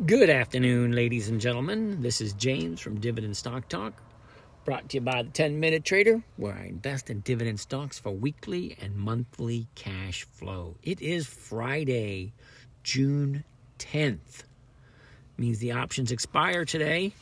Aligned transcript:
Good 0.00 0.30
afternoon, 0.30 0.92
ladies 0.92 1.28
and 1.28 1.38
gentlemen. 1.38 2.00
This 2.00 2.22
is 2.22 2.32
James 2.32 2.80
from 2.80 2.98
Dividend 2.98 3.36
Stock 3.36 3.68
Talk, 3.68 3.92
brought 4.64 4.88
to 4.88 4.96
you 4.96 5.00
by 5.02 5.22
the 5.22 5.28
10 5.28 5.60
Minute 5.60 5.84
Trader, 5.84 6.22
where 6.38 6.54
I 6.54 6.64
invest 6.64 7.10
in 7.10 7.20
dividend 7.20 7.60
stocks 7.60 7.98
for 7.98 8.10
weekly 8.10 8.74
and 8.80 8.96
monthly 8.96 9.68
cash 9.74 10.24
flow. 10.24 10.76
It 10.82 11.02
is 11.02 11.26
Friday, 11.26 12.32
June 12.82 13.44
10th. 13.78 14.44
Means 15.36 15.58
the 15.58 15.72
options 15.72 16.10
expire 16.10 16.64
today. 16.64 17.12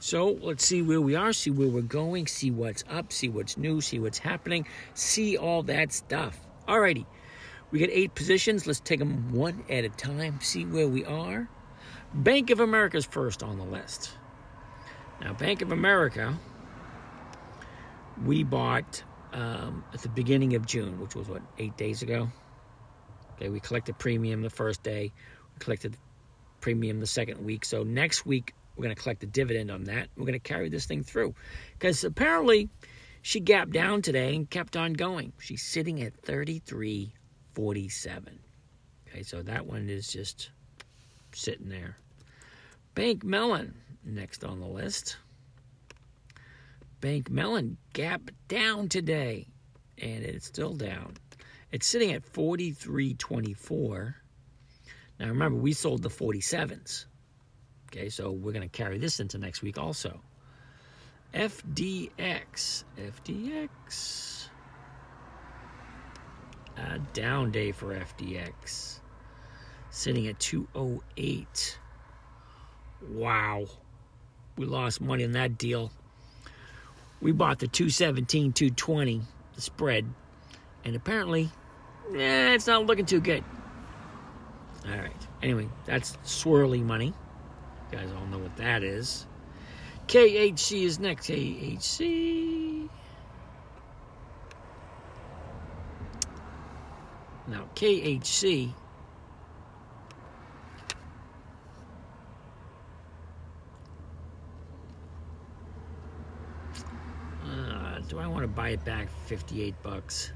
So 0.00 0.38
let's 0.40 0.64
see 0.64 0.80
where 0.80 1.02
we 1.02 1.14
are, 1.14 1.34
see 1.34 1.50
where 1.50 1.68
we're 1.68 1.82
going, 1.82 2.26
see 2.26 2.50
what's 2.50 2.84
up, 2.88 3.12
see 3.12 3.28
what's 3.28 3.58
new, 3.58 3.82
see 3.82 3.98
what's 3.98 4.18
happening, 4.18 4.66
see 4.94 5.36
all 5.36 5.62
that 5.64 5.92
stuff. 5.92 6.40
Alrighty, 6.66 7.04
we 7.70 7.78
got 7.78 7.90
eight 7.92 8.14
positions. 8.14 8.66
Let's 8.66 8.80
take 8.80 8.98
them 8.98 9.30
one 9.30 9.62
at 9.68 9.84
a 9.84 9.90
time, 9.90 10.40
see 10.40 10.64
where 10.64 10.88
we 10.88 11.04
are. 11.04 11.50
Bank 12.14 12.50
of 12.50 12.60
America's 12.60 13.04
first 13.04 13.42
on 13.42 13.58
the 13.58 13.64
list. 13.64 14.12
Now, 15.20 15.34
Bank 15.34 15.62
of 15.62 15.72
America, 15.72 16.38
we 18.24 18.44
bought 18.44 19.02
um, 19.32 19.84
at 19.92 20.00
the 20.00 20.08
beginning 20.08 20.54
of 20.54 20.64
June, 20.66 21.00
which 21.00 21.14
was 21.14 21.28
what, 21.28 21.42
eight 21.58 21.76
days 21.76 22.00
ago? 22.02 22.28
Okay, 23.34 23.50
we 23.50 23.60
collected 23.60 23.98
premium 23.98 24.42
the 24.42 24.50
first 24.50 24.82
day, 24.82 25.12
we 25.54 25.58
collected 25.58 25.96
premium 26.60 27.00
the 27.00 27.06
second 27.06 27.44
week. 27.44 27.64
So 27.64 27.84
next 27.84 28.26
week, 28.26 28.54
we're 28.76 28.84
going 28.84 28.94
to 28.94 29.02
collect 29.02 29.20
the 29.20 29.26
dividend 29.26 29.70
on 29.70 29.84
that. 29.84 30.08
We're 30.16 30.24
going 30.24 30.34
to 30.34 30.38
carry 30.38 30.68
this 30.68 30.86
thing 30.86 31.02
through. 31.02 31.34
Because 31.72 32.04
apparently, 32.04 32.68
she 33.22 33.40
gapped 33.40 33.72
down 33.72 34.02
today 34.02 34.34
and 34.34 34.48
kept 34.48 34.76
on 34.76 34.92
going. 34.92 35.32
She's 35.38 35.62
sitting 35.62 36.02
at 36.02 36.20
33.47. 36.22 38.38
Okay, 39.08 39.22
so 39.22 39.42
that 39.42 39.66
one 39.66 39.88
is 39.88 40.08
just 40.08 40.50
sitting 41.32 41.68
there. 41.68 41.96
Bank 42.94 43.24
Mellon, 43.24 43.74
next 44.04 44.44
on 44.44 44.60
the 44.60 44.66
list. 44.66 45.16
Bank 47.00 47.30
Mellon 47.30 47.76
gap 47.92 48.22
down 48.48 48.88
today, 48.88 49.46
and 50.00 50.24
it's 50.24 50.46
still 50.46 50.74
down. 50.74 51.14
It's 51.70 51.86
sitting 51.86 52.12
at 52.12 52.24
43.24. 52.32 54.14
Now 55.20 55.26
remember, 55.28 55.58
we 55.58 55.72
sold 55.72 56.02
the 56.02 56.08
47s. 56.08 57.04
Okay, 57.88 58.08
so 58.08 58.30
we're 58.30 58.52
going 58.52 58.68
to 58.68 58.76
carry 58.76 58.98
this 58.98 59.20
into 59.20 59.38
next 59.38 59.62
week 59.62 59.78
also. 59.78 60.20
FDX. 61.34 62.84
FDX. 62.98 64.48
A 66.76 66.98
down 67.12 67.50
day 67.50 67.72
for 67.72 67.94
FDX 67.94 69.00
sitting 69.90 70.26
at 70.26 70.38
208. 70.40 71.78
Wow. 73.10 73.66
We 74.56 74.66
lost 74.66 75.00
money 75.00 75.24
on 75.24 75.32
that 75.32 75.58
deal. 75.58 75.90
We 77.20 77.32
bought 77.32 77.58
the 77.58 77.68
217, 77.68 78.52
220, 78.52 79.22
the 79.54 79.60
spread, 79.60 80.06
and 80.84 80.94
apparently, 80.94 81.50
eh, 82.14 82.54
it's 82.54 82.66
not 82.66 82.86
looking 82.86 83.06
too 83.06 83.20
good. 83.20 83.42
All 84.86 84.96
right. 84.96 85.12
Anyway, 85.42 85.68
that's 85.84 86.16
swirly 86.24 86.82
money. 86.82 87.12
You 87.90 87.98
guys 87.98 88.08
all 88.16 88.26
know 88.26 88.38
what 88.38 88.56
that 88.56 88.82
is. 88.82 89.26
KHC 90.06 90.84
is 90.84 90.98
next. 90.98 91.28
KHC. 91.28 92.88
Now, 97.46 97.64
KHC 97.74 98.72
do 108.08 108.18
I 108.18 108.26
want 108.26 108.42
to 108.42 108.48
buy 108.48 108.70
it 108.70 108.84
back 108.84 109.08
58 109.26 109.74
bucks? 109.82 110.32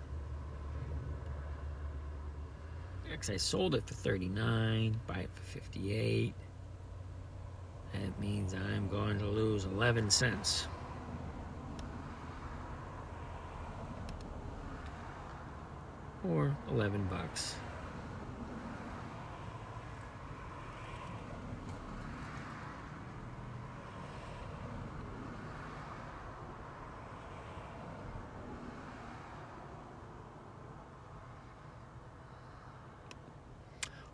Because 3.10 3.31
I 3.31 3.37
sold 3.37 3.75
it 3.75 3.87
for 3.87 3.94
39, 3.94 5.00
buy 5.06 5.21
it 5.21 5.31
for 5.34 5.43
58. 5.43 6.34
That 7.93 8.21
means 8.21 8.55
I'm 8.55 8.88
going 8.88 9.19
to 9.19 9.27
lose 9.27 9.65
11 9.65 10.10
cents. 10.10 10.66
Or 16.28 16.56
11 16.71 17.06
bucks. 17.10 17.56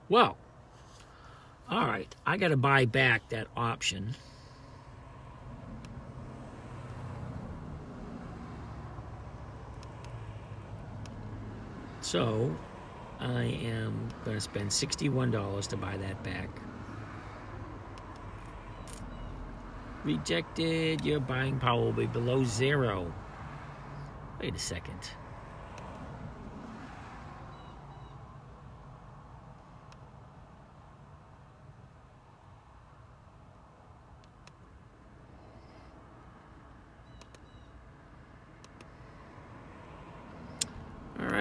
Well, 0.09 0.37
all 1.71 1.87
right, 1.87 2.13
I 2.25 2.39
got 2.39 2.49
to 2.49 2.57
buy 2.57 2.87
back 2.87 3.29
that 3.29 3.47
option. 3.57 4.15
So 12.01 12.57
I 13.21 13.43
am 13.43 14.09
going 14.25 14.39
to 14.39 14.41
spend 14.41 14.71
$61 14.71 15.67
to 15.69 15.77
buy 15.77 15.99
that 15.99 16.25
back. 16.25 16.49
Rejected. 20.05 21.05
Your 21.05 21.21
buying 21.21 21.59
power 21.59 21.83
will 21.83 21.93
be 21.93 22.07
below 22.07 22.45
zero. 22.45 23.13
Wait 24.41 24.55
a 24.55 24.59
second. 24.59 25.11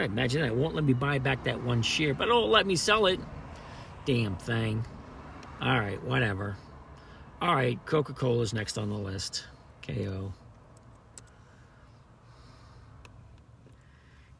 Imagine 0.07 0.41
that. 0.41 0.47
It 0.47 0.55
won't 0.55 0.75
let 0.75 0.83
me 0.83 0.93
buy 0.93 1.19
back 1.19 1.43
that 1.43 1.63
one 1.63 1.81
share, 1.81 2.13
but 2.13 2.27
it'll 2.27 2.49
let 2.49 2.65
me 2.65 2.75
sell 2.75 3.05
it. 3.05 3.19
Damn 4.05 4.35
thing. 4.37 4.85
All 5.61 5.79
right, 5.79 6.01
whatever. 6.03 6.57
All 7.41 7.55
right, 7.55 7.79
Coca 7.85 8.13
Cola's 8.13 8.53
next 8.53 8.77
on 8.77 8.89
the 8.89 8.97
list. 8.97 9.45
KO. 9.81 10.33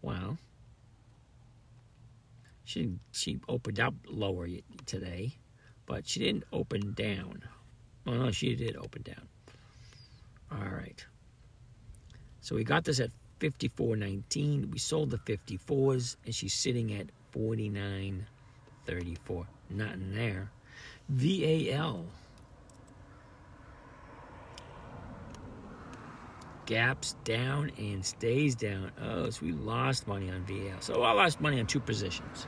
Well, 0.03 0.37
She 2.65 2.89
she 3.11 3.39
opened 3.47 3.79
up 3.79 3.93
lower 4.07 4.47
today, 4.85 5.33
but 5.85 6.07
she 6.07 6.19
didn't 6.19 6.43
open 6.53 6.93
down. 6.93 7.43
Well, 8.05 8.15
no, 8.15 8.31
she 8.31 8.55
did 8.55 8.75
open 8.75 9.03
down. 9.03 9.27
All 10.51 10.69
right. 10.69 11.05
So 12.41 12.55
we 12.55 12.63
got 12.63 12.83
this 12.83 12.99
at 12.99 13.11
54.19. 13.39 14.71
We 14.71 14.79
sold 14.79 15.11
the 15.11 15.17
54s, 15.17 16.17
and 16.25 16.35
she's 16.35 16.53
sitting 16.53 16.93
at 16.93 17.07
49.34. 17.35 19.45
Not 19.71 19.93
in 19.93 20.15
there. 20.15 20.51
VAL. 21.09 22.05
Gaps 26.65 27.15
down 27.23 27.71
and 27.77 28.05
stays 28.05 28.55
down. 28.55 28.91
Oh, 29.01 29.29
so 29.29 29.45
we 29.45 29.51
lost 29.51 30.07
money 30.07 30.29
on 30.29 30.43
VAL. 30.45 30.79
So 30.79 31.03
I 31.03 31.11
lost 31.11 31.41
money 31.41 31.59
on 31.59 31.67
two 31.67 31.79
positions. 31.79 32.47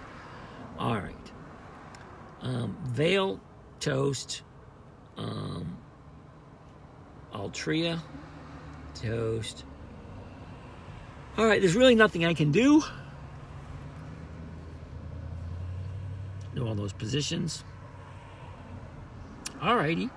All 0.79 0.95
right. 0.95 1.31
Um, 2.41 2.77
Vail 2.85 3.39
toast. 3.79 4.43
Um, 5.17 5.77
Altria 7.33 7.99
toast. 8.93 9.65
All 11.37 11.45
right, 11.45 11.59
there's 11.59 11.75
really 11.75 11.95
nothing 11.95 12.25
I 12.25 12.33
can 12.33 12.51
do. 12.51 12.81
Know 16.53 16.67
all 16.67 16.75
those 16.75 16.93
positions. 16.93 17.65
All 19.61 19.75
righty. 19.75 20.09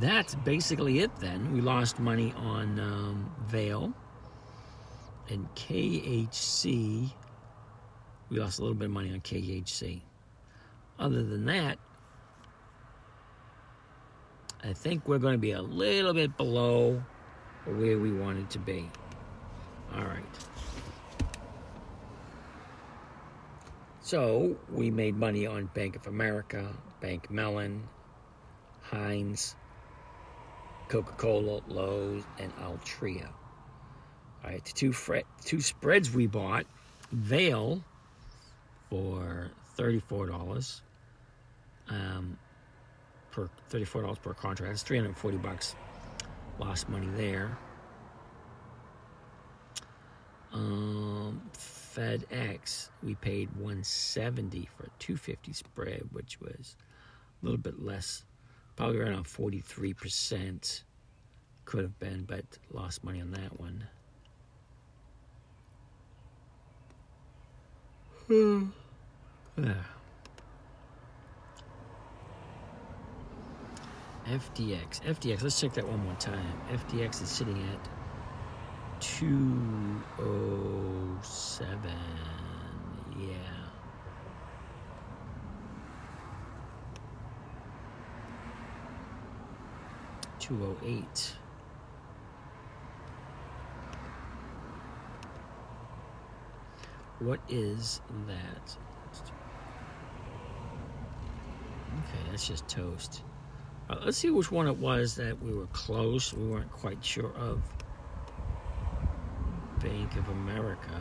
That's 0.00 0.34
basically 0.36 1.00
it 1.00 1.14
then. 1.16 1.52
We 1.52 1.60
lost 1.60 1.98
money 1.98 2.32
on 2.36 2.78
um, 2.78 3.34
Vail 3.46 3.92
and 5.28 5.52
KHC. 5.54 7.10
We 8.30 8.38
lost 8.38 8.58
a 8.58 8.62
little 8.62 8.76
bit 8.76 8.86
of 8.86 8.92
money 8.92 9.12
on 9.12 9.20
KHC. 9.20 10.00
Other 10.98 11.22
than 11.22 11.46
that, 11.46 11.78
I 14.64 14.72
think 14.72 15.08
we're 15.08 15.18
going 15.18 15.34
to 15.34 15.38
be 15.38 15.52
a 15.52 15.62
little 15.62 16.14
bit 16.14 16.36
below 16.36 17.02
where 17.64 17.98
we 17.98 18.12
wanted 18.12 18.50
to 18.50 18.58
be. 18.58 18.88
All 19.94 20.04
right. 20.04 20.22
So 24.00 24.56
we 24.70 24.90
made 24.90 25.16
money 25.16 25.46
on 25.46 25.66
Bank 25.66 25.96
of 25.96 26.06
America, 26.06 26.68
Bank 27.00 27.30
Mellon, 27.30 27.88
Heinz, 28.82 29.56
Coca 30.92 31.12
Cola, 31.12 31.62
Lowe's, 31.68 32.22
and 32.38 32.54
Altria. 32.58 33.28
All 34.44 34.50
right, 34.50 34.62
the 34.62 34.72
two, 34.72 34.94
two 35.42 35.62
spreads 35.62 36.12
we 36.12 36.26
bought 36.26 36.66
Vail 37.12 37.82
for 38.90 39.50
$34 39.78 40.82
um, 41.88 42.36
per 43.30 43.48
$34 43.70 44.20
per 44.20 44.34
contract. 44.34 44.70
That's 44.70 44.82
340 44.82 45.38
bucks. 45.38 45.76
Lost 46.58 46.90
money 46.90 47.08
there. 47.16 47.56
Um, 50.52 51.40
FedEx, 51.54 52.90
we 53.02 53.14
paid 53.14 53.48
170 53.56 54.68
for 54.76 54.82
a 54.82 54.90
250 54.98 55.54
spread, 55.54 56.02
which 56.12 56.38
was 56.38 56.76
a 57.42 57.46
little 57.46 57.56
bit 57.56 57.82
less, 57.82 58.24
probably 58.76 59.00
around 59.00 59.24
43%. 59.24 60.82
Could 61.64 61.82
have 61.82 61.98
been, 61.98 62.24
but 62.24 62.44
lost 62.72 63.04
money 63.04 63.20
on 63.20 63.30
that 63.32 63.60
one. 63.60 63.84
Hmm. 68.26 68.66
yeah. 69.58 69.74
FDX. 74.26 75.02
FDX, 75.02 75.42
let's 75.42 75.60
check 75.60 75.74
that 75.74 75.86
one 75.86 76.02
more 76.04 76.14
time. 76.14 76.58
FDX 76.70 77.22
is 77.22 77.28
sitting 77.28 77.62
at 77.72 77.88
207. 79.00 81.90
Yeah. 83.18 83.61
Two 90.42 90.58
oh 90.64 90.76
eight. 90.84 91.36
What 97.20 97.38
is 97.48 98.00
that? 98.26 98.76
Okay, 101.92 102.28
that's 102.28 102.48
just 102.48 102.66
toast. 102.66 103.22
Uh, 103.88 103.98
let's 104.04 104.18
see 104.18 104.30
which 104.30 104.50
one 104.50 104.66
it 104.66 104.76
was 104.78 105.14
that 105.14 105.40
we 105.40 105.54
were 105.54 105.66
close. 105.66 106.34
We 106.34 106.48
weren't 106.48 106.72
quite 106.72 107.04
sure 107.04 107.32
of. 107.36 107.62
Bank 109.78 110.16
of 110.16 110.28
America. 110.28 111.00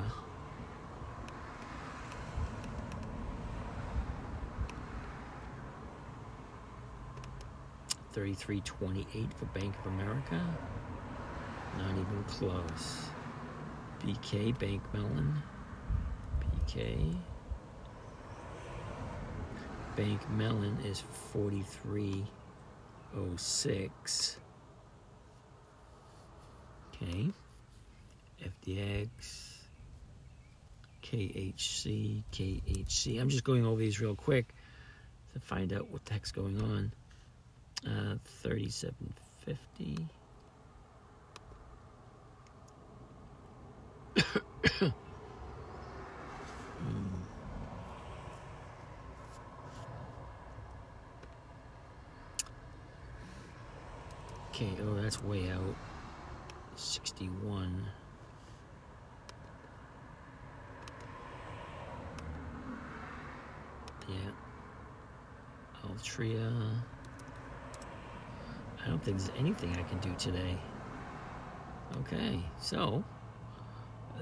Thirty-three 8.13 8.61
twenty-eight 8.61 9.33
for 9.33 9.45
Bank 9.45 9.73
of 9.79 9.93
America. 9.93 10.41
Not 11.77 11.91
even 11.91 12.23
close. 12.27 13.05
BK 14.01 14.57
Bank 14.59 14.81
Mellon. 14.93 15.41
BK. 16.67 17.15
Bank 19.95 20.29
Mellon 20.31 20.77
is 20.83 21.03
forty-three 21.31 22.25
oh 23.15 23.35
six. 23.37 24.37
Okay. 26.93 27.31
FDX, 28.43 29.07
KHC, 31.03 32.23
KHC. 32.31 33.21
I'm 33.21 33.29
just 33.29 33.43
going 33.43 33.65
over 33.65 33.79
these 33.79 33.99
real 34.01 34.15
quick 34.15 34.53
to 35.33 35.39
find 35.39 35.73
out 35.73 35.89
what 35.91 36.05
the 36.05 36.13
heck's 36.13 36.31
going 36.31 36.59
on. 36.61 36.91
Uh, 37.85 38.15
3750. 38.25 40.07
Hmm. 44.77 44.87
Okay, 54.61 54.77
oh, 54.83 54.93
that's 55.01 55.23
way 55.23 55.49
out. 55.49 55.75
61. 56.75 57.83
Yeah. 64.07 64.15
Altria. 65.87 66.51
I 68.83 68.89
don't 68.89 69.03
think 69.03 69.17
there's 69.17 69.31
anything 69.37 69.75
I 69.77 69.83
can 69.83 69.99
do 69.99 70.13
today. 70.17 70.57
Okay, 71.99 72.39
so 72.59 73.03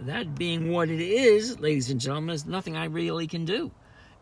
that 0.01 0.35
being 0.35 0.71
what 0.71 0.89
it 0.89 1.01
is, 1.01 1.59
ladies 1.59 1.89
and 1.89 1.99
gentlemen, 1.99 2.27
there's 2.27 2.45
nothing 2.45 2.75
I 2.75 2.85
really 2.85 3.27
can 3.27 3.45
do. 3.45 3.71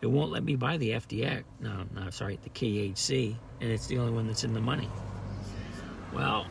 It 0.02 0.08
won't 0.08 0.32
let 0.32 0.44
me 0.44 0.56
buy 0.56 0.78
the 0.78 0.92
FDX. 0.92 1.44
No, 1.60 1.86
no, 1.96 2.10
sorry, 2.10 2.40
the 2.44 2.50
KHC, 2.50 3.36
and 3.62 3.72
it's 3.72 3.88
the 3.88 3.98
only 3.98 4.14
one 4.14 4.28
that's 4.28 4.44
in 4.44 4.54
the 4.54 4.62
money. 4.62 4.90
Well, 6.14 6.46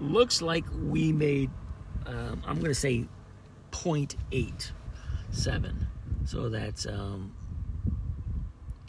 looks 0.00 0.40
like 0.40 0.64
we 0.82 1.12
made, 1.12 1.50
um, 2.06 2.42
I'm 2.46 2.56
going 2.56 2.70
to 2.70 2.74
say 2.74 3.06
0.87. 3.72 5.74
So 6.24 6.48
that's 6.48 6.86
um, 6.86 7.34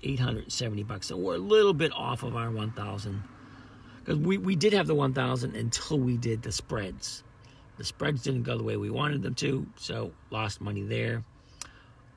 870 0.04 0.84
bucks. 0.84 1.08
So 1.08 1.18
we're 1.18 1.36
a 1.36 1.40
little 1.40 1.74
bit 1.74 1.92
off 1.94 2.24
of 2.24 2.36
our 2.36 2.52
1,000 2.52 3.24
because 4.00 4.18
we, 4.18 4.38
we 4.38 4.56
did 4.56 4.74
have 4.74 4.88
the 4.88 4.96
1,000 4.96 5.56
until 5.56 6.00
we 6.00 6.18
did 6.18 6.42
the 6.42 6.52
spreads. 6.52 7.24
The 7.78 7.86
spreads 7.86 8.24
didn't 8.24 8.44
go 8.44 8.58
the 8.58 8.64
way 8.64 8.76
we 8.76 8.90
wanted 8.90 9.22
them 9.22 9.36
to, 9.36 9.66
so 9.78 10.12
lost 10.32 10.62
money 10.62 10.82
there. 10.82 11.24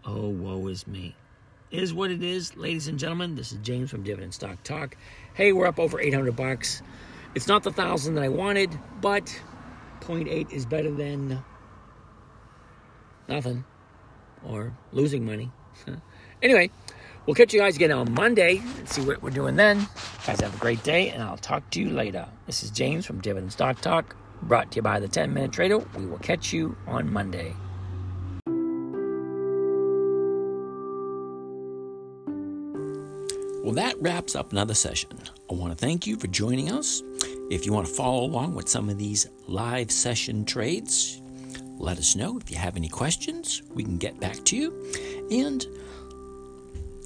Oh, 0.05 0.29
woe 0.29 0.67
is 0.67 0.87
me. 0.87 1.15
Is 1.71 1.95
what 1.95 2.11
it 2.11 2.23
is, 2.23 2.57
ladies 2.57 2.89
and 2.89 2.99
gentlemen. 2.99 3.35
This 3.35 3.53
is 3.53 3.59
James 3.59 3.91
from 3.91 4.03
Dividend 4.03 4.35
Stock 4.35 4.63
Talk. 4.63 4.97
Hey, 5.35 5.53
we're 5.53 5.67
up 5.67 5.79
over 5.79 6.01
800 6.01 6.35
bucks. 6.35 6.83
It's 7.35 7.47
not 7.47 7.63
the 7.63 7.73
thousand 7.73 8.17
that 8.17 8.25
I 8.25 8.29
wanted, 8.29 8.77
but 9.01 9.27
0.8 10.01 10.53
is 10.53 10.67
better 10.67 10.91
than 10.91 11.43
nothing 13.29 13.65
or 14.45 14.77
losing 14.93 15.25
money. 15.25 15.51
anyway, 16.43 16.71
We'll 17.27 17.37
catch 17.37 17.55
you 17.55 17.61
guys 17.61 17.77
again 17.77 17.93
on 17.93 18.13
Monday 18.15 18.59
and 18.59 18.89
see 18.89 19.01
what 19.03 19.23
we're 19.23 19.31
doing 19.31 19.55
then. 19.55 19.87
Guys, 20.27 20.41
have 20.41 20.55
a 20.55 20.59
great 20.59 20.83
day, 20.83 21.11
and 21.11 21.23
I'll 21.23 21.37
talk 21.37 21.69
to 21.71 21.81
you 21.81 21.91
later. 21.91 22.27
This 22.47 22.65
is 22.65 22.71
James 22.71 23.07
from 23.07 23.21
Dividend 23.21 23.53
Stock 23.53 23.81
Talk, 23.81 24.17
brought 24.43 24.73
to 24.73 24.77
you 24.77 24.83
by 24.83 24.99
the 24.99 25.07
10 25.07 25.33
Minute 25.33 25.53
Trader. 25.53 25.79
We 25.79 26.07
will 26.07 26.19
catch 26.19 26.53
you 26.53 26.77
on 26.89 27.13
Monday. 27.13 27.55
Well, 33.63 33.75
that 33.75 33.95
wraps 34.01 34.35
up 34.35 34.51
another 34.51 34.75
session. 34.75 35.11
I 35.49 35.55
want 35.55 35.73
to 35.73 35.79
thank 35.79 36.09
you 36.09 36.17
for 36.17 36.27
joining 36.27 36.73
us. 36.73 37.05
If 37.51 37.65
you 37.65 37.73
want 37.73 37.87
to 37.87 37.93
follow 37.93 38.25
along 38.25 38.57
with 38.57 38.69
some 38.69 38.89
of 38.89 38.99
these 38.99 39.29
live 39.47 39.93
session 39.93 40.45
trades, 40.45 41.23
let 41.79 41.99
us 41.99 42.17
know. 42.17 42.37
If 42.39 42.51
you 42.51 42.57
have 42.57 42.77
any 42.77 42.89
questions, 42.89 43.63
we 43.73 43.85
can 43.85 43.97
get 43.97 44.19
back 44.19 44.43
to 44.47 44.57
you. 44.57 44.93
And 45.31 45.65